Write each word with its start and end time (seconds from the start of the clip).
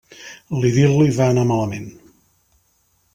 L'idil·li 0.61 1.13
va 1.17 1.27
anar 1.33 1.45
malament. 1.51 1.87